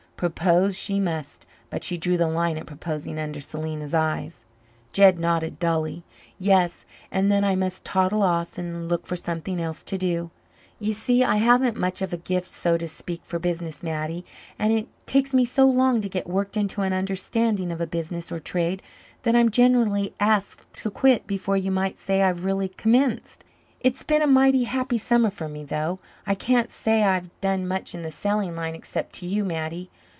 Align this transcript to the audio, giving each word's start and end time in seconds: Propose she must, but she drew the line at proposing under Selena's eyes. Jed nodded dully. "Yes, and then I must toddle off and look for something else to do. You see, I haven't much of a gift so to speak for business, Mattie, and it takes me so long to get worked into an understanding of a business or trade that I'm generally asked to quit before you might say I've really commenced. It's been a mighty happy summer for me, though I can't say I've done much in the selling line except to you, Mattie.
Propose 0.21 0.75
she 0.77 0.99
must, 0.99 1.47
but 1.71 1.83
she 1.83 1.97
drew 1.97 2.15
the 2.15 2.27
line 2.27 2.55
at 2.55 2.67
proposing 2.67 3.17
under 3.17 3.39
Selena's 3.41 3.95
eyes. 3.95 4.45
Jed 4.93 5.17
nodded 5.17 5.57
dully. 5.57 6.03
"Yes, 6.37 6.85
and 7.11 7.31
then 7.31 7.43
I 7.43 7.55
must 7.55 7.83
toddle 7.83 8.21
off 8.21 8.59
and 8.59 8.87
look 8.87 9.07
for 9.07 9.15
something 9.15 9.59
else 9.59 9.83
to 9.85 9.97
do. 9.97 10.29
You 10.77 10.93
see, 10.93 11.23
I 11.23 11.37
haven't 11.37 11.75
much 11.75 12.03
of 12.03 12.13
a 12.13 12.17
gift 12.17 12.51
so 12.51 12.77
to 12.77 12.87
speak 12.87 13.21
for 13.25 13.39
business, 13.39 13.81
Mattie, 13.81 14.23
and 14.59 14.71
it 14.71 14.87
takes 15.07 15.33
me 15.33 15.43
so 15.43 15.65
long 15.65 16.01
to 16.01 16.07
get 16.09 16.29
worked 16.29 16.55
into 16.55 16.83
an 16.83 16.93
understanding 16.93 17.71
of 17.71 17.81
a 17.81 17.87
business 17.87 18.31
or 18.31 18.37
trade 18.37 18.83
that 19.23 19.35
I'm 19.35 19.49
generally 19.49 20.13
asked 20.19 20.71
to 20.83 20.91
quit 20.91 21.25
before 21.25 21.57
you 21.57 21.71
might 21.71 21.97
say 21.97 22.21
I've 22.21 22.45
really 22.45 22.67
commenced. 22.67 23.43
It's 23.79 24.03
been 24.03 24.21
a 24.21 24.27
mighty 24.27 24.65
happy 24.65 24.99
summer 24.99 25.31
for 25.31 25.49
me, 25.49 25.63
though 25.63 25.97
I 26.27 26.35
can't 26.35 26.69
say 26.69 27.01
I've 27.03 27.41
done 27.41 27.67
much 27.67 27.95
in 27.95 28.03
the 28.03 28.11
selling 28.11 28.55
line 28.55 28.75
except 28.75 29.13
to 29.13 29.25
you, 29.25 29.43
Mattie. 29.43 29.89